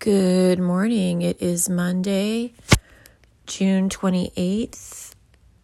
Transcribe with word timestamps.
Good 0.00 0.60
morning. 0.60 1.22
It 1.22 1.42
is 1.42 1.68
Monday, 1.68 2.52
June 3.48 3.88
28th, 3.88 5.16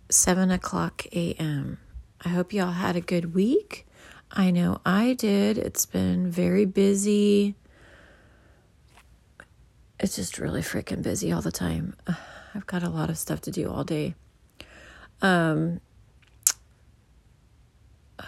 7 0.08 0.50
o'clock 0.50 1.06
a.m. 1.12 1.78
I 2.24 2.30
hope 2.30 2.52
y'all 2.52 2.72
had 2.72 2.96
a 2.96 3.00
good 3.00 3.32
week. 3.32 3.86
I 4.32 4.50
know 4.50 4.80
I 4.84 5.12
did. 5.12 5.56
It's 5.56 5.86
been 5.86 6.32
very 6.32 6.64
busy. 6.64 7.54
It's 10.00 10.16
just 10.16 10.40
really 10.40 10.62
freaking 10.62 11.00
busy 11.00 11.30
all 11.30 11.40
the 11.40 11.52
time. 11.52 11.94
I've 12.56 12.66
got 12.66 12.82
a 12.82 12.88
lot 12.90 13.10
of 13.10 13.16
stuff 13.16 13.40
to 13.42 13.52
do 13.52 13.70
all 13.70 13.84
day. 13.84 14.16
Um, 15.22 15.80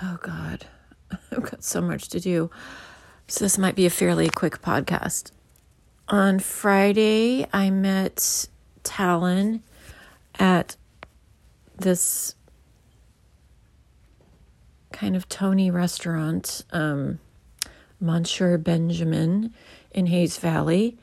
oh, 0.01 0.19
God. 0.23 0.67
I've 1.33 1.51
got 1.51 1.65
so 1.65 1.81
much 1.81 2.09
to 2.11 2.21
do. 2.21 2.49
So, 3.27 3.45
this 3.45 3.59
might 3.59 3.75
be 3.75 3.87
a 3.87 3.91
fairly 3.91 4.29
quick 4.29 4.63
podcast. 4.63 5.33
On 6.09 6.39
Friday, 6.39 7.49
I 7.53 7.71
met 7.71 8.47
Talon 8.85 9.65
at 10.39 10.77
this 11.77 12.37
kind 14.93 15.17
of 15.17 15.29
Tony 15.29 15.69
restaurant, 15.69 16.65
um, 16.71 17.19
Monsieur 17.99 18.57
Benjamin 18.57 19.53
in 19.91 20.07
Hayes 20.07 20.39
Valley. 20.39 20.97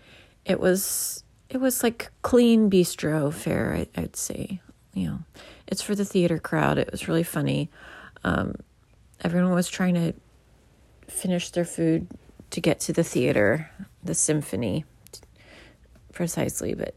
It 0.46 0.62
was 0.62 1.26
it 1.50 1.58
was 1.58 1.84
like 1.84 2.10
clean 2.22 2.70
bistro 2.70 3.32
fare, 3.34 3.86
I, 3.98 4.02
would 4.02 4.16
say. 4.16 4.62
You 4.94 5.08
know, 5.08 5.20
it's 5.68 5.82
for 5.82 5.96
the 5.96 6.06
theater 6.06 6.40
crowd. 6.40 6.78
It 6.78 6.90
was 6.94 7.10
really 7.10 7.24
funny. 7.24 7.70
Um, 8.24 8.56
everyone 9.22 9.52
was 9.54 9.68
trying 9.68 9.96
to 9.96 10.14
finish 11.10 11.50
their 11.50 11.66
food 11.66 12.08
to 12.52 12.62
get 12.62 12.80
to 12.82 12.94
the 12.94 13.04
theater, 13.04 13.70
the 14.02 14.16
symphony 14.16 14.86
precisely, 16.14 16.74
but 16.74 16.96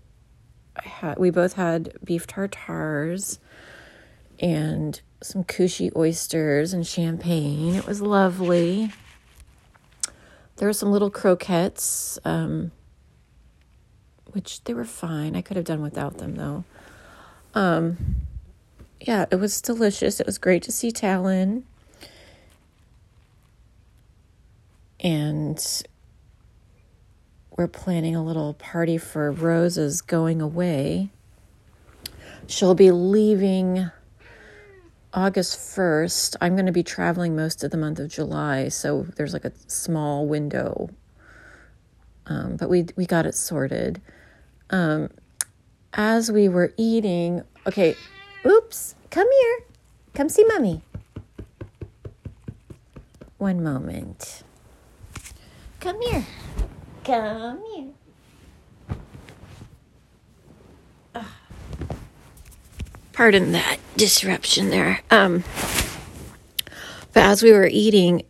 I 0.77 0.87
had 0.87 1.19
we 1.19 1.31
both 1.31 1.55
had 1.55 1.93
beef 2.05 2.27
tartars 2.27 3.39
and 4.39 5.01
some 5.23 5.45
Kusshi 5.45 5.95
oysters 5.97 6.73
and 6.73 6.87
champagne. 6.87 7.75
It 7.75 7.87
was 7.87 8.01
lovely. 8.01 8.93
There 10.57 10.69
were 10.69 10.73
some 10.73 10.93
little 10.93 11.11
croquettes, 11.11 12.19
um, 12.25 12.71
which 14.33 14.63
they 14.65 14.75
were 14.75 14.85
fine. 14.85 15.35
I 15.37 15.43
could 15.43 15.57
have 15.57 15.67
done 15.67 15.83
without 15.83 16.19
them 16.19 16.37
though. 16.37 16.65
Um, 17.55 17.97
yeah, 19.01 19.27
it 19.31 19.37
was 19.37 19.61
delicious. 19.61 20.21
It 20.21 20.27
was 20.27 20.39
great 20.39 20.63
to 20.65 20.73
see 20.73 20.91
Talon. 20.91 21.65
And 25.01 25.59
we're 27.57 27.67
planning 27.67 28.15
a 28.15 28.23
little 28.23 28.55
party 28.55 28.99
for 28.99 29.33
Rose's 29.33 30.03
going 30.03 30.43
away. 30.43 31.11
She'll 32.47 32.75
be 32.75 32.91
leaving 32.91 33.91
August 35.15 35.59
1st. 35.59 36.37
I'm 36.41 36.55
going 36.55 36.67
to 36.67 36.73
be 36.73 36.83
traveling 36.83 37.35
most 37.35 37.65
of 37.65 37.71
the 37.71 37.79
month 37.79 37.99
of 37.99 38.09
July, 38.09 38.69
so 38.69 39.07
there's 39.17 39.33
like 39.33 39.47
a 39.47 39.53
small 39.67 40.27
window. 40.27 40.91
Um, 42.27 42.57
but 42.57 42.69
we 42.69 42.87
we 42.97 43.07
got 43.07 43.25
it 43.25 43.35
sorted. 43.35 44.03
Um, 44.71 45.11
as 45.93 46.31
we 46.31 46.49
were 46.49 46.75
eating, 46.77 47.43
okay, 47.67 47.97
oops, 48.45 48.95
come 49.11 49.29
here. 49.31 49.59
Come 50.13 50.29
see 50.29 50.45
mommy. 50.45 50.83
One 53.39 53.63
moment. 53.63 54.43
Come 55.81 56.01
here. 56.03 56.27
Come 57.07 57.63
here. 57.73 57.87
Pardon 63.13 63.53
that 63.53 63.77
disruption 63.97 64.71
there. 64.71 65.03
Um, 65.13 65.45
but 67.13 67.23
as 67.23 67.45
we 67.45 67.53
were 67.53 67.69
eating, 67.71 68.25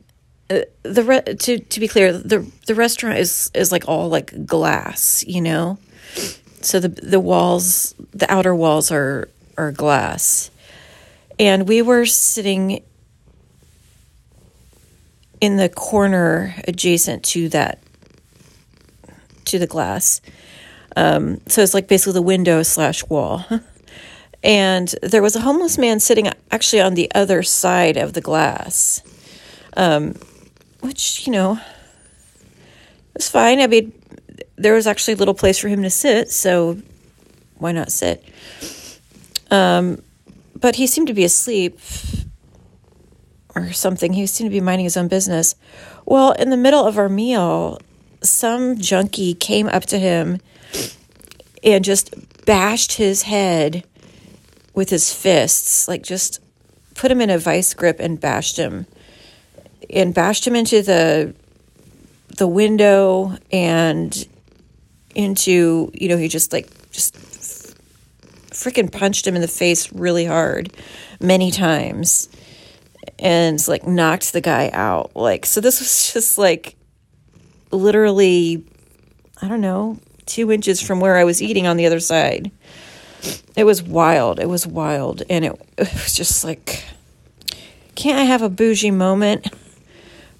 uh, 0.50 0.60
the 0.82 1.02
re- 1.02 1.22
to 1.22 1.58
to 1.58 1.80
be 1.80 1.88
clear, 1.88 2.12
the 2.12 2.46
the 2.66 2.74
restaurant 2.74 3.18
is 3.18 3.50
is 3.54 3.72
like 3.72 3.88
all 3.88 4.10
like 4.10 4.44
glass, 4.44 5.24
you 5.26 5.40
know. 5.40 5.78
So 6.60 6.78
the 6.78 6.88
the 6.88 7.18
walls, 7.18 7.94
the 8.12 8.30
outer 8.30 8.54
walls 8.54 8.92
are 8.92 9.30
are 9.56 9.72
glass, 9.72 10.50
and 11.38 11.66
we 11.66 11.80
were 11.80 12.04
sitting 12.04 12.84
in 15.40 15.56
the 15.56 15.70
corner 15.70 16.54
adjacent 16.68 17.24
to 17.24 17.48
that 17.48 17.78
to 19.46 19.58
the 19.58 19.66
glass. 19.66 20.20
Um, 20.96 21.40
so 21.46 21.62
it's 21.62 21.74
like 21.74 21.88
basically 21.88 22.14
the 22.14 22.22
window 22.22 22.62
slash 22.62 23.06
wall. 23.08 23.44
and 24.42 24.94
there 25.02 25.22
was 25.22 25.36
a 25.36 25.40
homeless 25.40 25.78
man 25.78 26.00
sitting 26.00 26.28
actually 26.50 26.80
on 26.80 26.94
the 26.94 27.10
other 27.14 27.42
side 27.42 27.96
of 27.96 28.12
the 28.12 28.20
glass, 28.20 29.02
um, 29.76 30.14
which, 30.80 31.26
you 31.26 31.32
know, 31.32 31.58
was 33.14 33.28
fine. 33.28 33.60
I 33.60 33.66
mean, 33.66 33.92
there 34.56 34.74
was 34.74 34.86
actually 34.86 35.14
a 35.14 35.16
little 35.18 35.34
place 35.34 35.58
for 35.58 35.68
him 35.68 35.82
to 35.82 35.90
sit, 35.90 36.30
so 36.30 36.78
why 37.58 37.72
not 37.72 37.92
sit? 37.92 38.24
Um, 39.50 40.02
but 40.58 40.76
he 40.76 40.86
seemed 40.86 41.08
to 41.08 41.14
be 41.14 41.24
asleep 41.24 41.78
or 43.54 43.72
something. 43.72 44.12
He 44.12 44.26
seemed 44.26 44.50
to 44.50 44.54
be 44.54 44.60
minding 44.60 44.84
his 44.84 44.96
own 44.96 45.08
business. 45.08 45.54
Well, 46.04 46.32
in 46.32 46.50
the 46.50 46.56
middle 46.56 46.84
of 46.84 46.98
our 46.98 47.08
meal, 47.08 47.80
some 48.22 48.78
junkie 48.78 49.34
came 49.34 49.68
up 49.68 49.84
to 49.86 49.98
him 49.98 50.40
and 51.62 51.84
just 51.84 52.14
bashed 52.46 52.92
his 52.92 53.22
head 53.22 53.84
with 54.74 54.90
his 54.90 55.12
fists, 55.12 55.88
like 55.88 56.02
just 56.02 56.40
put 56.94 57.10
him 57.10 57.20
in 57.20 57.30
a 57.30 57.38
vice 57.38 57.74
grip 57.74 57.98
and 58.00 58.20
bashed 58.20 58.56
him. 58.56 58.86
And 59.88 60.12
bashed 60.12 60.46
him 60.46 60.56
into 60.56 60.82
the 60.82 61.34
the 62.38 62.46
window 62.46 63.36
and 63.52 64.28
into 65.14 65.90
you 65.94 66.08
know 66.08 66.16
he 66.16 66.28
just 66.28 66.52
like 66.52 66.68
just 66.90 67.14
freaking 68.50 68.90
punched 68.90 69.26
him 69.26 69.36
in 69.36 69.42
the 69.42 69.48
face 69.48 69.92
really 69.92 70.24
hard 70.24 70.72
many 71.20 71.50
times 71.50 72.28
and 73.18 73.66
like 73.68 73.86
knocked 73.86 74.32
the 74.32 74.40
guy 74.40 74.70
out. 74.72 75.14
Like 75.14 75.46
so 75.46 75.60
this 75.60 75.80
was 75.80 76.10
just 76.12 76.38
like 76.38 76.76
literally, 77.76 78.64
I 79.40 79.48
don't 79.48 79.60
know, 79.60 79.98
two 80.26 80.50
inches 80.50 80.80
from 80.80 81.00
where 81.00 81.16
I 81.16 81.24
was 81.24 81.40
eating 81.42 81.66
on 81.66 81.76
the 81.76 81.86
other 81.86 82.00
side. 82.00 82.50
It 83.56 83.64
was 83.64 83.82
wild. 83.82 84.40
It 84.40 84.48
was 84.48 84.66
wild. 84.66 85.22
And 85.30 85.44
it, 85.44 85.52
it 85.78 85.92
was 85.92 86.14
just 86.14 86.44
like, 86.44 86.84
can't 87.94 88.18
I 88.18 88.24
have 88.24 88.42
a 88.42 88.48
bougie 88.48 88.90
moment? 88.90 89.48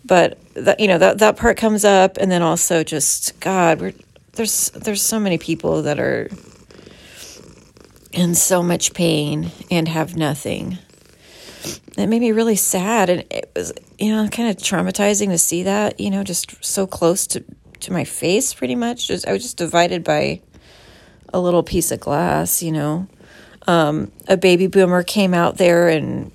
But 0.05 0.39
that, 0.55 0.79
you 0.81 0.87
know, 0.87 0.99
that, 0.99 1.19
that 1.19 1.37
part 1.37 1.57
comes 1.57 1.85
up. 1.85 2.17
And 2.19 2.31
then 2.31 2.43
also 2.43 2.85
just, 2.85 3.39
God, 3.41 3.81
we're, 3.81 3.95
there's, 4.33 4.71
there's 4.71 5.03
so 5.03 5.19
many 5.19 5.39
people 5.39 5.83
that 5.83 5.99
are 5.99 6.29
in 8.13 8.35
so 8.35 8.63
much 8.63 8.95
pain 8.95 9.51
and 9.71 9.89
have 9.89 10.17
nothing 10.17 10.79
it 11.97 12.07
made 12.07 12.21
me 12.21 12.33
really 12.33 12.57
sad 12.57 13.11
and 13.11 13.25
it 13.31 13.51
was 13.55 13.73
you 13.99 14.11
know 14.11 14.29
kind 14.29 14.49
of 14.49 14.57
traumatizing 14.57 15.29
to 15.29 15.39
see 15.39 15.63
that 15.65 15.99
you 16.01 16.11
know 16.11 16.23
just 16.23 16.65
so 16.65 16.87
close 16.87 17.27
to 17.27 17.45
to 17.81 17.93
my 17.93 18.05
face 18.05 18.55
pretty 18.55 18.75
much. 18.75 19.09
Just 19.09 19.27
i 19.29 19.33
was 19.33 19.43
just 19.43 19.57
divided 19.57 20.03
by 20.03 20.41
a 21.33 21.41
little 21.41 21.63
piece 21.63 21.91
of 21.91 22.01
glass 22.01 22.63
you 22.63 22.73
know. 22.73 23.07
Um, 23.69 24.13
a 24.29 24.37
baby 24.37 24.69
boomer 24.69 25.03
came 25.03 25.35
out 25.35 25.57
there 25.57 25.89
and 25.89 26.31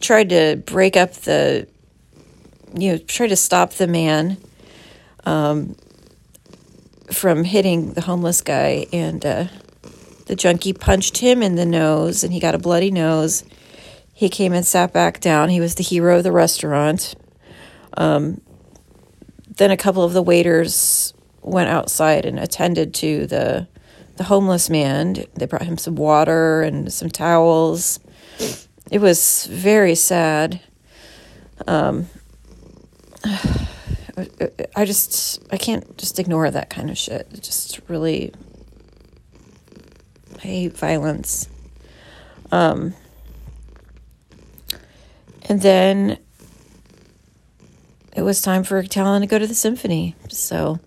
tried 0.00 0.28
to 0.30 0.62
break 0.64 0.96
up 0.96 1.12
the 1.12 1.66
you 2.76 2.92
know 2.92 2.98
try 2.98 3.26
to 3.26 3.36
stop 3.36 3.72
the 3.72 3.86
man 3.86 4.36
um, 5.24 5.76
from 7.10 7.44
hitting 7.44 7.92
the 7.92 8.00
homeless 8.00 8.40
guy 8.40 8.86
and 8.92 9.24
uh, 9.24 9.46
the 10.32 10.36
junkie 10.36 10.72
punched 10.72 11.18
him 11.18 11.42
in 11.42 11.56
the 11.56 11.66
nose 11.66 12.24
and 12.24 12.32
he 12.32 12.40
got 12.40 12.54
a 12.54 12.58
bloody 12.58 12.90
nose 12.90 13.44
he 14.22 14.28
came 14.28 14.52
and 14.52 14.64
sat 14.64 14.92
back 14.92 15.18
down. 15.20 15.48
He 15.48 15.58
was 15.58 15.74
the 15.74 15.82
hero 15.82 16.18
of 16.18 16.22
the 16.22 16.30
restaurant. 16.30 17.16
Um, 17.96 18.40
then 19.56 19.72
a 19.72 19.76
couple 19.76 20.04
of 20.04 20.12
the 20.12 20.22
waiters 20.22 21.12
went 21.40 21.68
outside 21.68 22.24
and 22.24 22.38
attended 22.38 22.94
to 22.94 23.26
the 23.26 23.66
the 24.16 24.24
homeless 24.24 24.70
man. 24.70 25.24
They 25.34 25.46
brought 25.46 25.62
him 25.62 25.76
some 25.76 25.96
water 25.96 26.62
and 26.62 26.92
some 26.92 27.10
towels. 27.10 27.98
It 28.92 29.00
was 29.00 29.46
very 29.46 29.96
sad. 29.96 30.60
Um, 31.66 32.06
I 34.76 34.84
just 34.84 35.42
I 35.50 35.56
can't 35.56 35.98
just 35.98 36.18
ignore 36.18 36.48
that 36.48 36.70
kind 36.70 36.90
of 36.90 36.96
shit. 36.96 37.26
It 37.32 37.42
just 37.42 37.80
really 37.88 38.32
I 40.42 40.46
hate 40.46 40.76
violence. 40.76 41.48
Um, 42.50 42.94
and 45.48 45.60
then 45.62 46.18
it 48.16 48.22
was 48.22 48.40
time 48.40 48.64
for 48.64 48.82
Talon 48.82 49.22
to 49.22 49.26
go 49.26 49.38
to 49.38 49.46
the 49.46 49.54
symphony. 49.54 50.14
So 50.28 50.80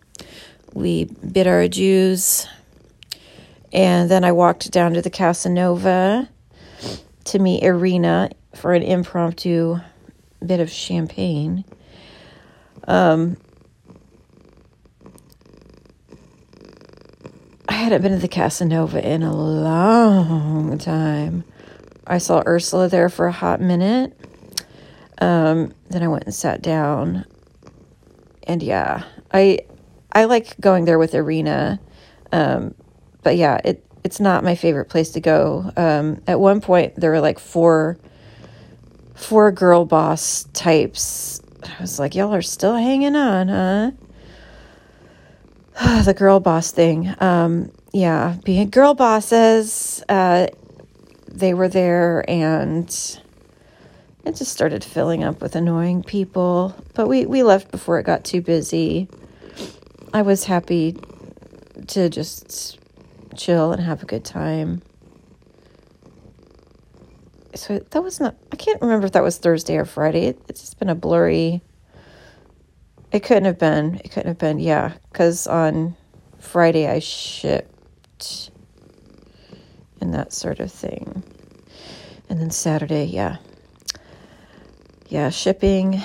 we 0.74 1.06
bid 1.06 1.48
our 1.48 1.62
adieus. 1.62 2.48
And 3.72 4.10
then 4.10 4.24
I 4.24 4.32
walked 4.32 4.72
down 4.72 4.94
to 4.94 5.02
the 5.02 5.10
Casanova 5.10 6.30
to 7.26 7.40
meet 7.40 7.64
Irina 7.64 8.30
for 8.54 8.74
an 8.74 8.84
impromptu 8.84 9.80
bit 10.46 10.60
of 10.60 10.70
champagne. 10.70 11.66
Um, 12.88 13.38
hadn't 17.86 18.02
been 18.02 18.14
to 18.14 18.18
the 18.18 18.28
Casanova 18.28 19.08
in 19.08 19.22
a 19.22 19.32
long 19.32 20.76
time. 20.80 21.44
I 22.08 22.18
saw 22.18 22.42
Ursula 22.44 22.90
there 22.90 23.10
for 23.10 23.28
a 23.28 23.32
hot 23.32 23.62
minute. 23.62 24.20
Um, 25.22 25.72
then 25.92 26.02
I 26.02 26.08
went 26.08 26.24
and 26.24 26.34
sat 26.34 26.64
down. 26.64 27.26
And 28.48 28.64
yeah, 28.64 29.04
I 29.32 29.60
I 30.12 30.26
like 30.26 30.60
going 30.60 30.86
there 30.86 30.98
with 30.98 31.14
Irina. 31.14 31.80
Um, 32.32 32.74
but 33.22 33.38
yeah, 33.38 33.62
it 33.64 33.86
it's 34.04 34.20
not 34.20 34.44
my 34.44 34.56
favorite 34.56 34.86
place 34.86 35.12
to 35.12 35.20
go. 35.20 35.72
Um, 35.78 36.24
at 36.26 36.40
one 36.40 36.62
point 36.62 36.96
there 36.96 37.12
were 37.12 37.22
like 37.22 37.38
four 37.38 38.00
four 39.14 39.52
girl 39.52 39.86
boss 39.86 40.46
types. 40.54 41.40
I 41.62 41.82
was 41.82 42.00
like, 42.00 42.16
y'all 42.16 42.34
are 42.34 42.42
still 42.42 42.76
hanging 42.76 43.16
on, 43.16 43.48
huh? 43.48 43.92
the 46.06 46.14
girl 46.14 46.40
boss 46.40 46.72
thing. 46.72 47.14
Um, 47.20 47.72
yeah, 47.92 48.38
being 48.44 48.70
girl 48.70 48.94
bosses. 48.94 50.04
Uh, 50.08 50.48
they 51.28 51.54
were 51.54 51.68
there 51.68 52.24
and 52.30 52.88
it 54.26 54.36
just 54.36 54.54
started 54.54 54.84
filling 54.84 55.24
up 55.24 55.42
with 55.42 55.56
annoying 55.56 56.02
people. 56.02 56.74
But 56.94 57.08
we, 57.08 57.26
we 57.26 57.44
left 57.44 57.72
before 57.72 58.00
it 58.00 58.04
got 58.04 58.24
too 58.24 58.42
busy. 58.42 59.10
I 60.14 60.22
was 60.22 60.46
happy 60.46 60.96
to 61.88 62.10
just 62.10 62.80
chill 63.36 63.74
and 63.74 63.82
have 63.82 64.02
a 64.02 64.06
good 64.06 64.24
time. 64.24 64.82
So 67.54 67.80
that 67.80 68.02
was 68.02 68.22
not, 68.22 68.36
I 68.52 68.56
can't 68.56 68.82
remember 68.82 69.08
if 69.08 69.14
that 69.14 69.24
was 69.24 69.38
Thursday 69.38 69.76
or 69.76 69.86
Friday. 69.86 70.28
It, 70.28 70.42
it's 70.48 70.62
just 70.62 70.80
been 70.80 70.90
a 70.90 70.96
blurry. 70.96 71.62
It 73.12 73.24
couldn't 73.24 73.46
have 73.46 73.60
been. 73.60 73.96
It 74.04 74.12
couldn't 74.12 74.28
have 74.28 74.38
been, 74.38 74.60
yeah. 74.60 74.94
Because 75.12 75.48
on 75.48 75.96
Friday 76.40 76.88
I 76.88 77.00
shipped 77.00 78.52
and 80.02 80.14
that 80.14 80.34
sort 80.34 80.60
of 80.60 80.72
thing. 80.72 81.24
And 82.30 82.40
then 82.40 82.52
Saturday, 82.52 83.06
yeah. 83.06 83.38
Yeah, 85.08 85.30
shipping. 85.30 86.02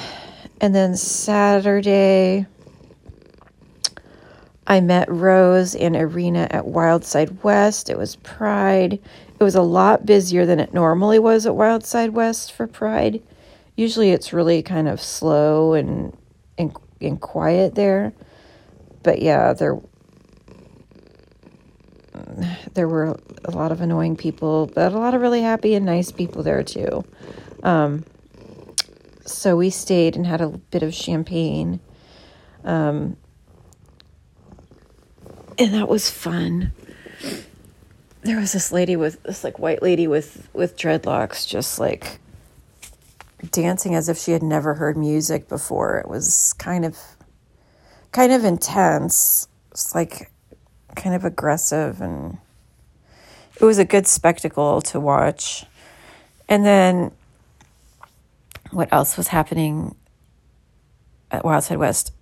And 0.60 0.74
then 0.74 0.96
Saturday, 0.96 2.46
I 4.66 4.80
met 4.80 5.10
Rose 5.10 5.74
and 5.74 5.96
Irina 5.96 6.46
at 6.50 6.64
Wildside 6.64 7.42
West. 7.42 7.90
It 7.90 7.98
was 7.98 8.16
Pride. 8.16 9.00
It 9.38 9.42
was 9.42 9.54
a 9.54 9.62
lot 9.62 10.06
busier 10.06 10.46
than 10.46 10.60
it 10.60 10.74
normally 10.74 11.18
was 11.18 11.46
at 11.46 11.54
Wildside 11.54 12.10
West 12.10 12.52
for 12.52 12.66
Pride. 12.66 13.22
Usually 13.74 14.10
it's 14.10 14.32
really 14.32 14.62
kind 14.62 14.86
of 14.86 15.00
slow 15.00 15.72
and 15.72 16.16
and, 16.58 16.76
and 17.00 17.20
quiet 17.20 17.74
there. 17.74 18.12
But 19.02 19.22
yeah, 19.22 19.52
there 19.52 19.78
there 22.74 22.88
were 22.88 23.18
a 23.44 23.50
lot 23.50 23.72
of 23.72 23.80
annoying 23.80 24.16
people, 24.16 24.70
but 24.74 24.92
a 24.92 24.98
lot 24.98 25.14
of 25.14 25.20
really 25.20 25.42
happy 25.42 25.74
and 25.74 25.84
nice 25.84 26.12
people 26.12 26.42
there 26.42 26.62
too. 26.62 27.04
Um, 27.62 28.04
so 29.24 29.56
we 29.56 29.70
stayed 29.70 30.16
and 30.16 30.26
had 30.26 30.40
a 30.40 30.48
bit 30.48 30.82
of 30.82 30.94
champagne. 30.94 31.80
Um, 32.64 33.16
and 35.58 35.74
that 35.74 35.88
was 35.88 36.10
fun. 36.10 36.72
There 38.22 38.38
was 38.38 38.52
this 38.52 38.70
lady 38.70 38.96
with 38.96 39.22
this 39.22 39.44
like 39.44 39.58
white 39.58 39.82
lady 39.82 40.06
with 40.06 40.48
with 40.52 40.76
dreadlocks 40.76 41.46
just 41.46 41.78
like 41.78 42.19
dancing 43.50 43.94
as 43.94 44.08
if 44.08 44.18
she 44.18 44.32
had 44.32 44.42
never 44.42 44.74
heard 44.74 44.96
music 44.96 45.48
before. 45.48 45.98
It 45.98 46.08
was 46.08 46.52
kind 46.54 46.84
of 46.84 46.98
kind 48.12 48.32
of 48.32 48.44
intense. 48.44 49.48
It's 49.70 49.94
like 49.94 50.30
kind 50.96 51.14
of 51.14 51.24
aggressive 51.24 52.00
and 52.00 52.38
it 53.60 53.64
was 53.64 53.78
a 53.78 53.84
good 53.84 54.06
spectacle 54.06 54.80
to 54.82 54.98
watch. 54.98 55.64
And 56.48 56.64
then 56.64 57.12
what 58.70 58.92
else 58.92 59.16
was 59.16 59.28
happening 59.28 59.94
at 61.30 61.44
Wildside 61.44 61.78
West? 61.78 62.12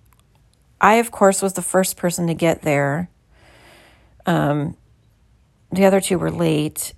I, 0.81 0.95
of 0.95 1.11
course, 1.11 1.41
was 1.41 1.53
the 1.53 1.61
first 1.61 1.97
person 1.97 2.27
to 2.27 2.33
get 2.33 2.61
there. 2.61 3.09
Um, 4.25 4.77
the 5.71 5.85
other 5.85 6.01
two 6.01 6.17
were 6.17 6.31
late. 6.31 6.93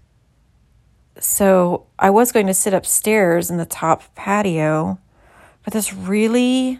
So 1.19 1.87
I 1.99 2.09
was 2.09 2.31
going 2.31 2.47
to 2.47 2.53
sit 2.53 2.73
upstairs 2.73 3.49
in 3.51 3.57
the 3.57 3.65
top 3.65 4.15
patio, 4.15 4.99
but 5.63 5.73
this 5.73 5.93
really 5.93 6.79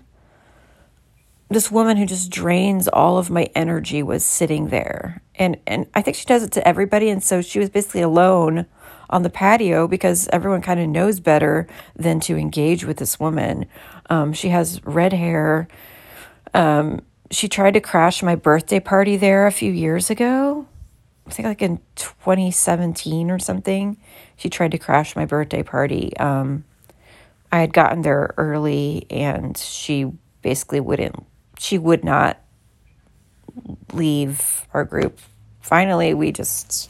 this 1.50 1.70
woman 1.70 1.98
who 1.98 2.06
just 2.06 2.32
drains 2.32 2.88
all 2.88 3.18
of 3.18 3.30
my 3.30 3.50
energy 3.54 4.02
was 4.02 4.24
sitting 4.24 4.70
there. 4.70 5.22
And 5.36 5.58
and 5.68 5.86
I 5.94 6.02
think 6.02 6.16
she 6.16 6.26
does 6.26 6.44
it 6.44 6.52
to 6.54 6.68
everybody 6.68 7.10
and 7.10 7.22
so 7.22 7.42
she 7.42 7.60
was 7.60 7.70
basically 7.70 8.02
alone 8.02 8.66
on 9.10 9.24
the 9.24 9.30
patio 9.30 9.88
because 9.88 10.30
everyone 10.32 10.62
kind 10.62 10.80
of 10.80 10.88
knows 10.88 11.20
better 11.20 11.68
than 11.96 12.22
to 12.22 12.38
engage 12.38 12.86
with 12.86 12.98
this 12.98 13.20
woman. 13.20 13.66
Um, 14.10 14.32
she 14.32 14.50
has 14.50 14.84
red 14.86 15.12
hair. 15.12 15.68
Um, 16.54 17.02
she 17.30 17.48
tried 17.48 17.74
to 17.74 17.82
crash 17.82 18.24
my 18.24 18.36
birthday 18.36 18.80
party 18.80 19.18
there 19.18 19.46
a 19.46 19.52
few 19.52 19.72
years 19.72 20.10
ago. 20.10 20.68
I 21.32 21.34
think 21.34 21.48
like 21.48 21.62
in 21.62 21.80
2017 21.96 23.32
or 23.32 23.40
something. 23.40 23.98
She 24.36 24.50
tried 24.50 24.72
to 24.72 24.78
crash 24.78 25.16
my 25.16 25.26
birthday 25.26 25.64
party. 25.64 26.16
Um, 26.18 26.66
I 27.52 27.60
had 27.60 27.74
gotten 27.74 28.02
there 28.02 28.34
early 28.38 29.06
and 29.10 29.58
she 29.58 30.12
basically 30.42 30.80
wouldn't 30.80 31.26
she 31.62 31.78
would 31.78 32.04
not 32.04 32.40
leave 33.94 34.68
our 34.74 34.84
group. 34.84 35.20
Finally, 35.60 36.16
we 36.16 36.32
just, 36.32 36.90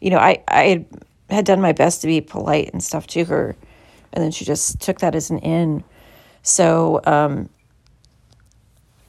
you 0.00 0.10
know, 0.10 0.18
I, 0.18 0.42
I 0.48 0.84
had 1.30 1.44
done 1.44 1.60
my 1.60 1.70
best 1.70 2.00
to 2.00 2.08
be 2.08 2.20
polite 2.20 2.70
and 2.72 2.82
stuff 2.82 3.06
to 3.08 3.24
her, 3.26 3.54
and 4.12 4.24
then 4.24 4.32
she 4.32 4.44
just 4.44 4.80
took 4.80 4.98
that 4.98 5.14
as 5.14 5.30
an 5.30 5.38
in. 5.38 5.84
So 6.42 7.00
um, 7.04 7.50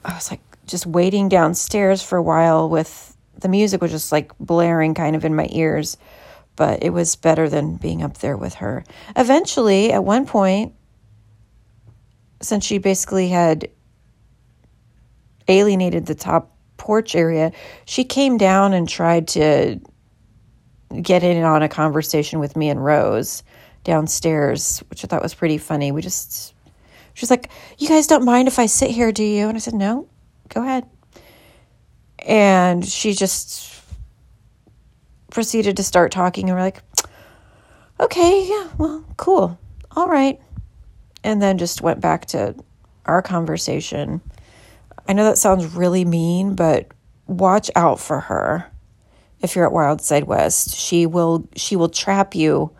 I 0.04 0.14
was 0.14 0.30
like 0.30 0.40
just 0.66 0.86
waiting 0.86 1.28
downstairs 1.28 2.00
for 2.00 2.16
a 2.16 2.22
while 2.22 2.68
with 2.68 3.11
the 3.42 3.48
music 3.48 3.80
was 3.82 3.90
just 3.90 4.12
like 4.12 4.36
blaring 4.38 4.94
kind 4.94 5.14
of 5.14 5.24
in 5.24 5.34
my 5.34 5.48
ears, 5.50 5.96
but 6.56 6.82
it 6.82 6.90
was 6.90 7.16
better 7.16 7.48
than 7.48 7.76
being 7.76 8.02
up 8.02 8.18
there 8.18 8.36
with 8.36 8.54
her. 8.54 8.84
Eventually, 9.16 9.92
at 9.92 10.04
one 10.04 10.26
point, 10.26 10.74
since 12.40 12.64
she 12.64 12.78
basically 12.78 13.28
had 13.28 13.68
alienated 15.48 16.06
the 16.06 16.14
top 16.14 16.56
porch 16.76 17.14
area, 17.14 17.52
she 17.84 18.04
came 18.04 18.38
down 18.38 18.72
and 18.72 18.88
tried 18.88 19.28
to 19.28 19.80
get 21.00 21.22
in 21.22 21.42
on 21.42 21.62
a 21.62 21.68
conversation 21.68 22.38
with 22.38 22.56
me 22.56 22.68
and 22.68 22.84
Rose 22.84 23.42
downstairs, 23.84 24.80
which 24.90 25.04
I 25.04 25.08
thought 25.08 25.22
was 25.22 25.34
pretty 25.34 25.58
funny. 25.58 25.92
We 25.92 26.02
just, 26.02 26.54
she's 27.14 27.30
like, 27.30 27.50
You 27.78 27.88
guys 27.88 28.06
don't 28.06 28.24
mind 28.24 28.48
if 28.48 28.58
I 28.58 28.66
sit 28.66 28.90
here, 28.90 29.12
do 29.12 29.24
you? 29.24 29.48
And 29.48 29.56
I 29.56 29.60
said, 29.60 29.74
No, 29.74 30.08
go 30.48 30.62
ahead. 30.62 30.86
And 32.26 32.84
she 32.84 33.14
just 33.14 33.82
proceeded 35.30 35.76
to 35.78 35.82
start 35.82 36.12
talking, 36.12 36.48
and 36.48 36.56
we're 36.56 36.62
like, 36.62 36.82
Okay, 38.02 38.48
yeah, 38.48 38.68
well, 38.78 39.04
cool. 39.16 39.58
All 39.92 40.08
right. 40.08 40.40
And 41.22 41.40
then 41.40 41.56
just 41.56 41.82
went 41.82 42.00
back 42.00 42.26
to 42.26 42.56
our 43.06 43.22
conversation. 43.22 44.20
I 45.08 45.12
know 45.12 45.24
that 45.24 45.38
sounds 45.38 45.76
really 45.76 46.04
mean, 46.04 46.56
but 46.56 46.88
watch 47.28 47.70
out 47.76 48.00
for 48.00 48.18
her 48.18 48.66
if 49.40 49.54
you're 49.54 49.66
at 49.66 49.72
Wildside 49.72 50.24
West. 50.24 50.74
She 50.74 51.06
will 51.06 51.48
she 51.54 51.76
will 51.76 51.88
trap 51.88 52.34
you 52.34 52.72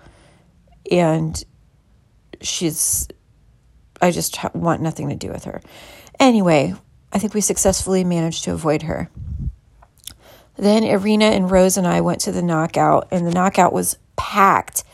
and 0.90 1.42
she's 2.40 3.06
I 4.00 4.10
just 4.10 4.36
want 4.54 4.82
nothing 4.82 5.08
to 5.10 5.14
do 5.14 5.30
with 5.30 5.44
her. 5.44 5.60
Anyway, 6.18 6.74
I 7.12 7.18
think 7.18 7.32
we 7.32 7.40
successfully 7.40 8.02
managed 8.02 8.42
to 8.44 8.52
avoid 8.52 8.82
her. 8.82 9.08
Then 10.56 10.84
Irina 10.84 11.26
and 11.26 11.50
Rose 11.50 11.76
and 11.76 11.86
I 11.86 12.00
went 12.00 12.20
to 12.22 12.32
the 12.32 12.42
knockout 12.42 13.08
and 13.10 13.26
the 13.26 13.32
knockout 13.32 13.72
was 13.72 13.96
packed. 14.16 14.84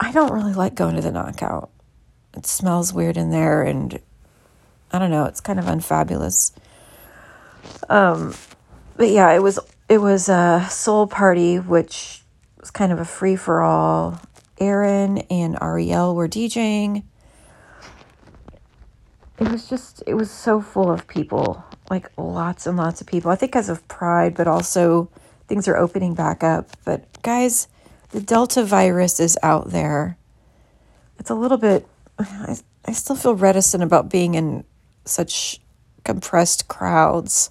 I 0.00 0.12
don't 0.12 0.32
really 0.32 0.54
like 0.54 0.74
going 0.74 0.96
to 0.96 1.02
the 1.02 1.12
knockout. 1.12 1.70
It 2.36 2.46
smells 2.46 2.92
weird 2.92 3.16
in 3.16 3.30
there 3.30 3.62
and 3.62 4.00
I 4.92 4.98
don't 4.98 5.10
know, 5.10 5.24
it's 5.24 5.40
kind 5.40 5.58
of 5.58 5.68
unfabulous. 5.68 6.52
Um, 7.88 8.34
but 8.96 9.10
yeah, 9.10 9.32
it 9.32 9.42
was 9.42 9.58
it 9.88 9.98
was 9.98 10.28
a 10.28 10.66
soul 10.70 11.06
party, 11.06 11.58
which 11.58 12.22
was 12.58 12.70
kind 12.70 12.92
of 12.92 12.98
a 12.98 13.04
free 13.04 13.36
for 13.36 13.62
all. 13.62 14.20
Aaron 14.58 15.18
and 15.18 15.58
Ariel 15.60 16.14
were 16.14 16.28
DJing. 16.28 17.04
It 19.38 19.50
was 19.50 19.68
just 19.68 20.02
it 20.06 20.14
was 20.14 20.30
so 20.30 20.60
full 20.60 20.90
of 20.90 21.06
people. 21.06 21.64
Like 21.92 22.10
lots 22.16 22.66
and 22.66 22.78
lots 22.78 23.02
of 23.02 23.06
people. 23.06 23.30
I 23.30 23.36
think 23.36 23.52
because 23.52 23.68
of 23.68 23.86
pride, 23.86 24.34
but 24.34 24.48
also 24.48 25.10
things 25.46 25.68
are 25.68 25.76
opening 25.76 26.14
back 26.14 26.42
up. 26.42 26.70
But 26.86 27.04
guys, 27.20 27.68
the 28.12 28.20
Delta 28.20 28.64
virus 28.64 29.20
is 29.20 29.38
out 29.42 29.72
there. 29.72 30.16
It's 31.18 31.28
a 31.28 31.34
little 31.34 31.58
bit, 31.58 31.86
I, 32.18 32.56
I 32.86 32.92
still 32.92 33.14
feel 33.14 33.34
reticent 33.34 33.82
about 33.82 34.08
being 34.08 34.34
in 34.34 34.64
such 35.04 35.60
compressed 36.02 36.66
crowds. 36.66 37.50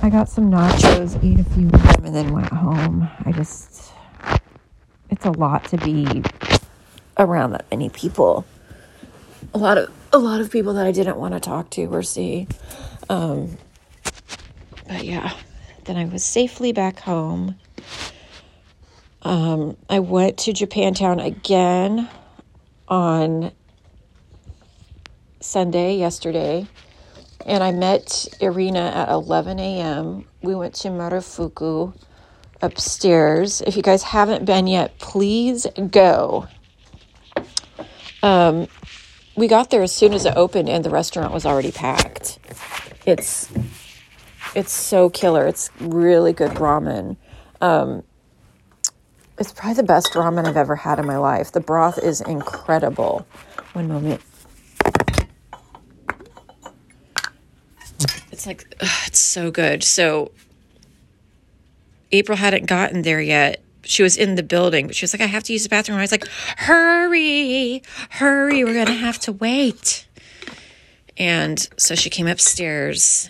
I 0.00 0.08
got 0.08 0.28
some 0.28 0.48
nachos, 0.48 1.16
ate 1.16 1.40
a 1.40 1.44
few 1.50 1.66
of 1.66 1.82
them, 1.82 2.04
and 2.04 2.14
then 2.14 2.32
went 2.32 2.52
home. 2.52 3.10
I 3.24 3.32
just, 3.32 3.92
it's 5.10 5.24
a 5.24 5.32
lot 5.32 5.64
to 5.70 5.78
be 5.78 6.22
around 7.18 7.50
that 7.50 7.68
many 7.72 7.88
people. 7.88 8.46
A 9.52 9.58
lot 9.58 9.78
of 9.78 9.90
a 10.12 10.18
lot 10.18 10.40
of 10.40 10.50
people 10.50 10.74
that 10.74 10.86
I 10.86 10.92
didn't 10.92 11.16
want 11.16 11.34
to 11.34 11.40
talk 11.40 11.70
to 11.70 11.84
or 11.86 12.02
see. 12.02 12.46
Um, 13.08 13.56
but 14.86 15.04
yeah, 15.04 15.32
then 15.84 15.96
I 15.96 16.04
was 16.04 16.24
safely 16.24 16.72
back 16.72 17.00
home. 17.00 17.56
Um, 19.22 19.76
I 19.90 19.98
went 20.00 20.38
to 20.38 20.52
Japantown 20.52 21.24
again 21.24 22.08
on 22.88 23.52
Sunday, 25.40 25.96
yesterday, 25.96 26.66
and 27.44 27.62
I 27.62 27.72
met 27.72 28.26
Irina 28.40 28.80
at 28.94 29.08
11 29.08 29.58
a.m. 29.58 30.24
We 30.42 30.54
went 30.54 30.74
to 30.76 30.88
Marufuku 30.88 31.94
upstairs. 32.62 33.60
If 33.62 33.76
you 33.76 33.82
guys 33.82 34.02
haven't 34.02 34.44
been 34.44 34.66
yet, 34.66 34.98
please 34.98 35.66
go. 35.90 36.48
Um, 38.22 38.68
we 39.38 39.46
got 39.46 39.70
there 39.70 39.82
as 39.82 39.92
soon 39.92 40.12
as 40.12 40.26
it 40.26 40.34
opened, 40.36 40.68
and 40.68 40.84
the 40.84 40.90
restaurant 40.90 41.32
was 41.32 41.46
already 41.46 41.70
packed. 41.70 42.38
It's 43.06 43.48
it's 44.54 44.72
so 44.72 45.08
killer. 45.08 45.46
It's 45.46 45.70
really 45.78 46.32
good 46.32 46.52
ramen. 46.52 47.16
Um, 47.60 48.02
it's 49.38 49.52
probably 49.52 49.74
the 49.74 49.84
best 49.84 50.12
ramen 50.14 50.44
I've 50.44 50.56
ever 50.56 50.74
had 50.74 50.98
in 50.98 51.06
my 51.06 51.18
life. 51.18 51.52
The 51.52 51.60
broth 51.60 51.98
is 51.98 52.20
incredible. 52.20 53.26
One 53.74 53.86
moment. 53.86 54.20
It's 58.32 58.46
like 58.46 58.76
ugh, 58.80 58.88
it's 59.06 59.20
so 59.20 59.52
good. 59.52 59.84
So 59.84 60.32
April 62.10 62.36
hadn't 62.36 62.66
gotten 62.66 63.02
there 63.02 63.20
yet. 63.20 63.62
She 63.84 64.02
was 64.02 64.16
in 64.16 64.34
the 64.34 64.42
building, 64.42 64.86
but 64.86 64.96
she 64.96 65.04
was 65.04 65.14
like, 65.14 65.22
I 65.22 65.26
have 65.26 65.44
to 65.44 65.52
use 65.52 65.62
the 65.62 65.68
bathroom. 65.68 65.98
I 65.98 66.02
was 66.02 66.12
like, 66.12 66.26
hurry, 66.56 67.82
hurry, 68.10 68.64
we're 68.64 68.74
gonna 68.74 68.92
have 68.92 69.18
to 69.20 69.32
wait. 69.32 70.06
And 71.16 71.68
so 71.76 71.94
she 71.94 72.10
came 72.10 72.26
upstairs 72.26 73.28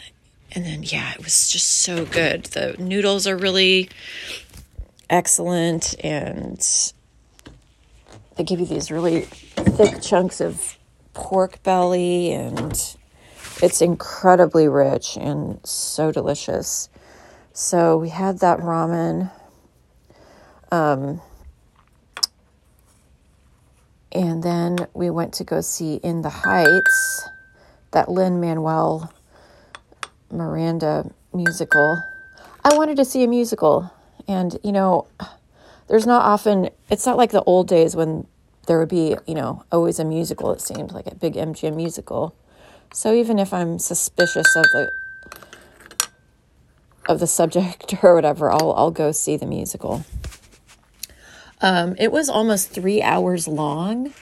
and 0.53 0.65
then 0.65 0.83
yeah, 0.83 1.13
it 1.13 1.23
was 1.23 1.49
just 1.49 1.69
so 1.69 2.05
good. 2.05 2.45
The 2.45 2.77
noodles 2.79 3.27
are 3.27 3.37
really 3.37 3.91
excellent 5.11 5.95
and 6.05 6.61
they 8.37 8.45
give 8.45 8.61
you 8.61 8.67
these 8.67 8.91
really 8.91 9.23
thick 9.23 10.01
chunks 10.03 10.41
of 10.41 10.79
pork 11.13 11.63
belly 11.63 12.33
and 12.33 12.97
it's 13.63 13.83
incredibly 13.83 14.69
rich 14.69 15.17
and 15.17 15.61
so 15.65 16.13
delicious. 16.13 16.89
So 17.53 17.97
we 17.97 18.09
had 18.09 18.39
that 18.41 18.61
ramen. 18.61 19.31
Um, 20.71 21.21
and 24.13 24.43
then 24.43 24.87
we 24.95 25.11
went 25.11 25.35
to 25.35 25.45
go 25.45 25.61
see 25.61 25.97
In 25.97 26.23
the 26.23 26.31
Heights, 26.31 27.29
that 27.93 28.11
Lin 28.11 28.41
Manuel 28.41 29.13
Miranda 30.31 31.11
musical. 31.33 32.03
I 32.65 32.77
wanted 32.77 32.97
to 32.97 33.05
see 33.05 33.25
a 33.25 33.29
musical. 33.29 33.93
And, 34.27 34.59
you 34.63 34.73
know, 34.73 35.07
there's 35.89 36.07
not 36.07 36.23
often, 36.23 36.71
it's 36.91 37.07
not 37.07 37.17
like 37.17 37.31
the 37.31 37.43
old 37.45 37.69
days 37.69 37.97
when 37.97 38.27
there 38.67 38.79
would 38.79 38.91
be, 38.91 39.17
you 39.27 39.35
know, 39.35 39.65
always 39.73 39.99
a 39.99 40.05
musical, 40.05 40.53
it 40.53 40.61
seemed 40.61 40.93
like 40.93 41.07
a 41.07 41.15
big 41.15 41.35
MGM 41.35 41.75
musical. 41.75 42.35
So 42.93 43.15
even 43.15 43.39
if 43.39 43.53
I'm 43.53 43.79
suspicious 43.79 44.55
of 44.57 44.65
the 44.65 44.91
of 47.07 47.21
the 47.21 47.27
subject 47.27 47.95
or 48.03 48.15
whatever, 48.15 48.51
I'll 48.51 48.73
I'll 48.73 48.91
go 48.91 49.13
see 49.13 49.37
the 49.37 49.47
musical. 49.47 50.05
Um, 51.61 51.97
it 51.99 52.13
was 52.13 52.29
almost 52.29 52.71
three 52.71 53.03
hours 53.03 53.49
long, 53.49 54.15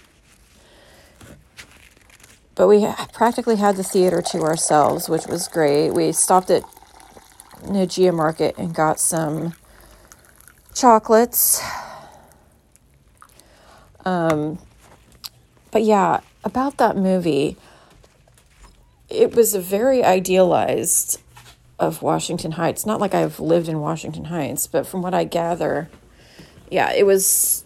but 2.54 2.66
we 2.66 2.86
practically 3.12 3.56
had 3.56 3.76
the 3.76 3.82
theater 3.82 4.22
to 4.22 4.40
ourselves, 4.40 5.08
which 5.08 5.26
was 5.26 5.46
great. 5.46 5.90
We 5.90 6.12
stopped 6.12 6.50
at 6.50 6.62
Nijiya 7.62 8.14
Market 8.14 8.56
and 8.56 8.74
got 8.74 8.98
some 8.98 9.54
chocolates. 10.74 11.62
Um, 14.06 14.58
but 15.70 15.82
yeah, 15.82 16.20
about 16.42 16.78
that 16.78 16.96
movie, 16.96 17.58
it 19.10 19.34
was 19.34 19.54
a 19.54 19.60
very 19.60 20.02
idealized 20.02 21.20
of 21.78 22.00
Washington 22.00 22.52
Heights. 22.52 22.86
Not 22.86 23.00
like 23.00 23.14
I've 23.14 23.40
lived 23.40 23.68
in 23.68 23.80
Washington 23.80 24.26
Heights, 24.26 24.66
but 24.66 24.86
from 24.86 25.02
what 25.02 25.12
I 25.12 25.24
gather, 25.24 25.90
yeah, 26.70 26.92
it 26.92 27.04
was 27.04 27.64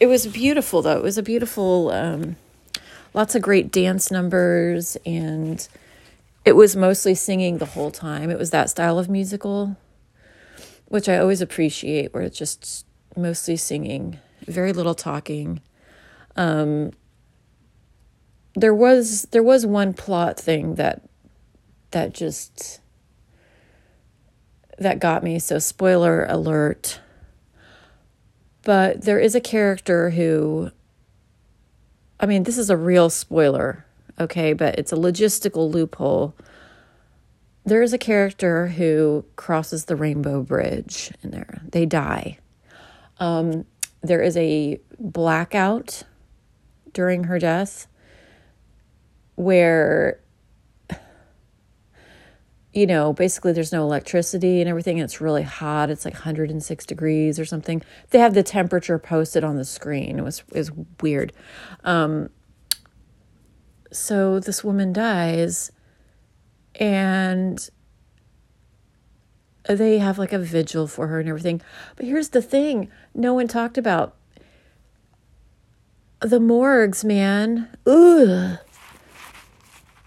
it 0.00 0.06
was 0.06 0.26
beautiful 0.26 0.82
though. 0.82 0.98
It 0.98 1.02
was 1.02 1.18
a 1.18 1.22
beautiful 1.22 1.90
um, 1.90 2.36
lots 3.12 3.34
of 3.34 3.42
great 3.42 3.70
dance 3.70 4.10
numbers 4.10 4.96
and 5.06 5.66
it 6.44 6.52
was 6.52 6.76
mostly 6.76 7.14
singing 7.14 7.58
the 7.58 7.66
whole 7.66 7.90
time. 7.90 8.30
It 8.30 8.38
was 8.38 8.50
that 8.50 8.70
style 8.70 8.98
of 8.98 9.08
musical 9.08 9.76
which 10.86 11.08
I 11.08 11.18
always 11.18 11.40
appreciate 11.40 12.12
where 12.14 12.22
it's 12.22 12.38
just 12.38 12.86
mostly 13.16 13.56
singing, 13.56 14.20
very 14.46 14.72
little 14.72 14.94
talking. 14.94 15.60
Um, 16.36 16.92
there 18.54 18.74
was 18.74 19.22
there 19.32 19.42
was 19.42 19.66
one 19.66 19.94
plot 19.94 20.38
thing 20.38 20.76
that 20.76 21.02
that 21.90 22.12
just 22.12 22.80
that 24.78 24.98
got 25.00 25.22
me 25.22 25.38
so 25.38 25.58
spoiler 25.58 26.26
alert 26.26 27.00
but 28.64 29.02
there 29.02 29.18
is 29.18 29.34
a 29.34 29.40
character 29.40 30.10
who 30.10 30.70
i 32.20 32.26
mean 32.26 32.42
this 32.44 32.58
is 32.58 32.70
a 32.70 32.76
real 32.76 33.10
spoiler 33.10 33.84
okay? 34.20 34.52
But 34.52 34.78
it's 34.78 34.92
a 34.92 34.96
logistical 34.96 35.70
loophole. 35.70 36.34
There 37.64 37.82
is 37.82 37.92
a 37.92 37.98
character 37.98 38.68
who 38.68 39.24
crosses 39.36 39.86
the 39.86 39.96
rainbow 39.96 40.42
bridge 40.42 41.12
in 41.22 41.30
there. 41.30 41.62
They 41.70 41.86
die. 41.86 42.38
Um, 43.18 43.64
there 44.02 44.22
is 44.22 44.36
a 44.36 44.80
blackout 44.98 46.02
during 46.92 47.24
her 47.24 47.38
death 47.38 47.86
where 49.36 50.20
you 52.74 52.86
know 52.86 53.12
basically 53.12 53.52
there's 53.52 53.72
no 53.72 53.82
electricity 53.82 54.60
and 54.60 54.68
everything 54.68 54.98
and 54.98 55.04
it's 55.04 55.20
really 55.20 55.42
hot 55.42 55.90
it's 55.90 56.04
like 56.04 56.14
106 56.14 56.86
degrees 56.86 57.38
or 57.38 57.44
something. 57.44 57.82
They 58.10 58.18
have 58.18 58.34
the 58.34 58.42
temperature 58.42 58.98
posted 58.98 59.44
on 59.44 59.56
the 59.56 59.64
screen 59.64 60.18
it 60.18 60.22
was 60.22 60.42
is 60.52 60.70
weird. 61.00 61.32
Um, 61.84 62.30
so 63.92 64.40
this 64.40 64.64
woman 64.64 64.92
dies 64.92 65.70
and 66.74 67.70
they 69.68 69.98
have 69.98 70.18
like 70.18 70.32
a 70.32 70.38
vigil 70.38 70.86
for 70.86 71.06
her 71.06 71.20
and 71.20 71.28
everything. 71.28 71.62
But 71.96 72.06
here's 72.06 72.30
the 72.30 72.42
thing 72.42 72.90
no 73.14 73.32
one 73.34 73.48
talked 73.48 73.78
about 73.78 74.16
the 76.20 76.40
morgues 76.40 77.04
man. 77.04 77.68
Ugh. 77.86 78.58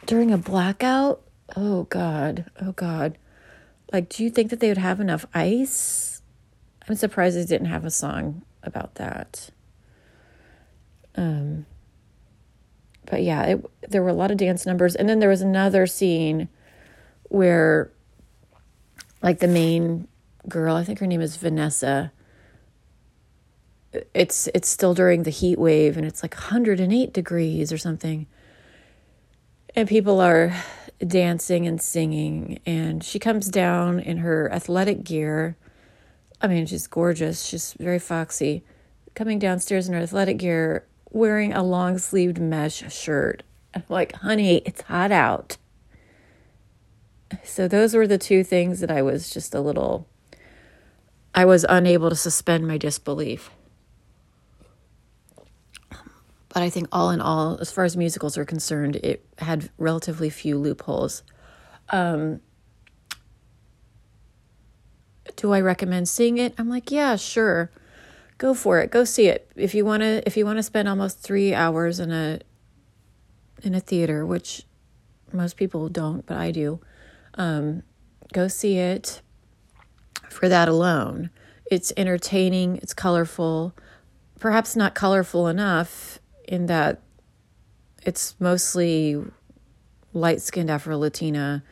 During 0.05 0.31
a 0.31 0.37
blackout 0.37 1.21
oh 1.55 1.83
god. 1.83 2.49
Oh 2.61 2.71
god. 2.73 3.17
Like 3.91 4.09
do 4.09 4.23
you 4.23 4.29
think 4.29 4.49
that 4.49 4.59
they 4.59 4.69
would 4.69 4.77
have 4.77 4.99
enough 4.99 5.25
ice? 5.33 6.21
I'm 6.87 6.95
surprised 6.95 7.37
they 7.37 7.45
didn't 7.45 7.67
have 7.67 7.85
a 7.85 7.91
song 7.91 8.43
about 8.63 8.95
that. 8.95 9.49
Um 11.15 11.65
but 13.09 13.23
yeah 13.23 13.43
it, 13.43 13.65
there 13.89 14.03
were 14.03 14.09
a 14.09 14.13
lot 14.13 14.31
of 14.31 14.37
dance 14.37 14.65
numbers. 14.65 14.95
And 14.95 15.07
then 15.07 15.19
there 15.19 15.29
was 15.29 15.41
another 15.41 15.87
scene 15.87 16.49
where 17.29 17.91
like 19.21 19.39
the 19.39 19.47
main 19.47 20.07
girl 20.47 20.77
i 20.77 20.83
think 20.83 20.99
her 20.99 21.07
name 21.07 21.19
is 21.19 21.35
vanessa 21.35 22.09
it's 24.13 24.47
it's 24.53 24.69
still 24.69 24.93
during 24.93 25.23
the 25.23 25.29
heat 25.29 25.57
wave 25.57 25.97
and 25.97 26.05
it's 26.05 26.23
like 26.23 26.35
108 26.35 27.13
degrees 27.13 27.71
or 27.71 27.77
something. 27.77 28.27
And 29.75 29.87
people 29.87 30.19
are 30.19 30.53
dancing 31.05 31.67
and 31.67 31.81
singing 31.81 32.59
and 32.65 33.03
she 33.03 33.19
comes 33.19 33.49
down 33.49 33.99
in 33.99 34.17
her 34.17 34.51
athletic 34.51 35.03
gear. 35.03 35.55
I 36.41 36.47
mean 36.47 36.65
she's 36.65 36.87
gorgeous. 36.87 37.45
She's 37.45 37.73
very 37.73 37.99
foxy. 37.99 38.63
Coming 39.13 39.39
downstairs 39.39 39.87
in 39.87 39.93
her 39.93 40.01
athletic 40.01 40.37
gear 40.37 40.85
wearing 41.11 41.53
a 41.53 41.63
long 41.63 41.97
sleeved 41.97 42.39
mesh 42.39 42.91
shirt. 42.93 43.43
I'm 43.73 43.83
like 43.89 44.13
honey 44.13 44.57
it's 44.65 44.81
hot 44.81 45.11
out. 45.11 45.57
So 47.43 47.67
those 47.67 47.93
were 47.93 48.07
the 48.07 48.17
two 48.17 48.43
things 48.43 48.79
that 48.79 48.91
I 48.91 49.01
was 49.01 49.29
just 49.29 49.53
a 49.53 49.61
little 49.61 50.07
I 51.35 51.45
was 51.45 51.65
unable 51.69 52.09
to 52.09 52.15
suspend 52.15 52.67
my 52.67 52.79
disbelief. 52.79 53.51
But 56.49 56.63
I 56.63 56.69
think 56.69 56.87
all 56.91 57.09
in 57.09 57.19
all, 57.21 57.57
as 57.59 57.71
far 57.71 57.83
as 57.83 57.97
musicals 57.97 58.37
are 58.37 58.45
concerned, 58.45 58.95
it 58.97 59.25
had 59.39 59.69
relatively 59.77 60.29
few 60.29 60.57
loopholes. 60.57 61.23
Um, 61.89 62.41
do 65.35 65.51
I 65.51 65.61
recommend 65.61 66.07
seeing 66.07 66.37
it? 66.37 66.53
I'm 66.57 66.69
like, 66.69 66.89
yeah, 66.89 67.15
sure. 67.15 67.71
Go 68.37 68.53
for 68.53 68.79
it. 68.79 68.91
Go 68.91 69.03
see 69.03 69.27
it. 69.27 69.49
If 69.55 69.73
you 69.73 69.83
want 69.83 70.03
to 70.03 70.25
if 70.25 70.37
you 70.37 70.45
want 70.45 70.57
to 70.57 70.63
spend 70.63 70.87
almost 70.87 71.19
3 71.19 71.53
hours 71.53 71.99
in 71.99 72.11
a 72.11 72.39
in 73.63 73.73
a 73.73 73.79
theater, 73.79 74.25
which 74.25 74.63
most 75.33 75.57
people 75.57 75.89
don't, 75.89 76.25
but 76.25 76.37
I 76.37 76.51
do. 76.51 76.79
Um, 77.35 77.83
go 78.33 78.47
see 78.47 78.77
it 78.77 79.21
for 80.29 80.47
that 80.49 80.69
alone. 80.69 81.29
It's 81.69 81.91
entertaining, 81.97 82.77
it's 82.77 82.93
colorful, 82.93 83.75
perhaps 84.39 84.75
not 84.75 84.95
colorful 84.95 85.47
enough 85.47 86.19
in 86.47 86.67
that 86.67 87.01
it's 88.03 88.35
mostly 88.39 89.21
light 90.13 90.41
skinned 90.41 90.71
Afro 90.71 90.97
Latina, 90.97 91.63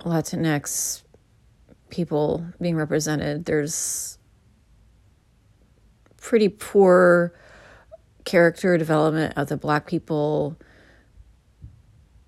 Latinx 0.00 1.02
people 1.90 2.46
being 2.60 2.76
represented. 2.76 3.44
There's 3.44 4.18
pretty 6.16 6.48
poor 6.48 7.34
character 8.24 8.76
development 8.76 9.34
of 9.36 9.48
the 9.48 9.56
black 9.56 9.86
people 9.86 10.56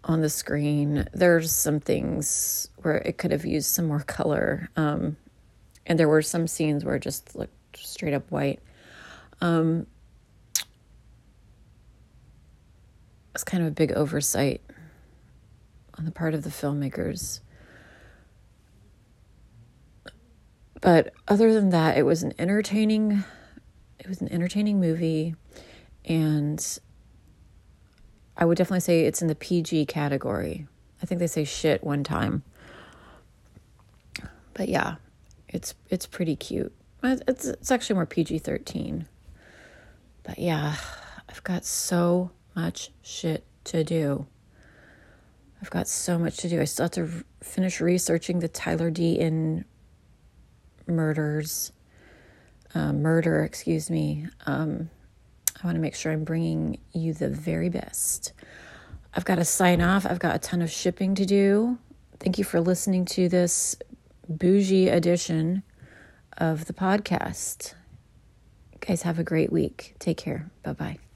on 0.04 0.21
the 0.21 0.30
screen. 0.30 1.09
There's 1.12 1.52
some 1.52 1.80
things 1.80 2.71
where 2.83 2.97
it 2.97 3.18
could 3.18 3.30
have 3.30 3.45
used 3.45 3.68
some 3.68 3.87
more 3.87 4.00
color. 4.00 4.71
Um, 4.76 5.16
and 5.87 5.99
there 5.99 6.09
were 6.09 6.23
some 6.23 6.47
scenes 6.47 6.85
where 6.85 6.97
it 6.97 7.02
just 7.02 7.35
looked 7.37 7.76
straight 7.76 8.14
up 8.14 8.30
white. 8.30 8.61
Um, 9.40 9.87
it's 13.38 13.45
kind 13.45 13.62
of 13.62 13.68
a 13.68 13.73
big 13.73 13.92
oversight 13.92 14.61
on 15.97 16.04
the 16.04 16.11
part 16.11 16.35
of 16.35 16.42
the 16.42 16.50
filmmakers. 16.50 17.38
But 20.80 21.12
other 21.28 21.54
than 21.54 21.71
that, 21.71 21.97
it 21.97 22.02
was 22.02 22.25
an 22.25 22.35
entertaining 22.37 23.23
it 24.00 24.09
was 24.09 24.21
an 24.21 24.33
entertaining 24.33 24.80
movie 24.80 25.37
and 26.04 26.80
I 28.37 28.45
would 28.45 28.59
definitely 28.59 28.80
say 28.80 29.02
it's 29.02 29.23
in 29.23 29.28
the 29.28 29.37
PG 29.37 29.87
category. 29.87 30.66
I 31.00 31.07
think 31.07 31.21
they 31.21 31.28
say 31.28 31.45
shit 31.45 31.85
one 31.85 32.02
time. 32.02 32.42
But 34.54 34.68
yeah, 34.68 34.97
it's 35.49 35.76
it's 35.90 36.07
pretty 36.07 36.35
cute. 36.35 36.73
Uh, 37.04 37.18
it's 37.28 37.45
it's 37.45 37.71
actually 37.71 37.95
more 37.95 38.07
PG-13. 38.07 39.07
But 40.25 40.40
yeah, 40.40 40.75
I've 41.28 41.45
got 41.45 41.64
so 41.64 42.33
much 42.58 42.90
shit 43.02 43.44
to 43.64 43.84
do. 43.84 44.26
I've 45.60 45.70
got 45.70 45.88
so 45.88 46.18
much 46.18 46.36
to 46.38 46.48
do. 46.48 46.60
I 46.60 46.64
still 46.64 46.84
have 46.84 46.92
to 46.92 47.24
finish 47.42 47.80
researching 47.80 48.40
the 48.40 48.48
Tyler 48.48 48.90
D. 48.90 49.18
in 49.18 49.64
murders, 50.86 51.72
uh, 52.74 52.92
murder, 52.92 53.44
excuse 53.44 53.90
me. 53.90 54.26
Um, 54.46 54.90
I 55.60 55.66
want 55.66 55.76
to 55.76 55.80
make 55.80 55.94
sure 55.94 56.12
I'm 56.12 56.24
bringing 56.24 56.78
you 56.92 57.12
the 57.12 57.28
very 57.28 57.68
best. 57.68 58.32
I've 59.14 59.24
got 59.24 59.36
to 59.36 59.44
sign 59.44 59.80
off. 59.80 60.06
I've 60.06 60.20
got 60.20 60.36
a 60.36 60.38
ton 60.38 60.62
of 60.62 60.70
shipping 60.70 61.14
to 61.16 61.26
do. 61.26 61.78
Thank 62.20 62.38
you 62.38 62.44
for 62.44 62.60
listening 62.60 63.04
to 63.06 63.28
this 63.28 63.76
bougie 64.28 64.88
edition 64.88 65.62
of 66.37 66.66
the 66.66 66.72
podcast. 66.72 67.74
guys, 68.80 69.02
have 69.02 69.18
a 69.18 69.24
great 69.24 69.52
week. 69.52 69.94
Take 69.98 70.18
care. 70.18 70.50
Bye 70.62 70.72
bye. 70.72 71.08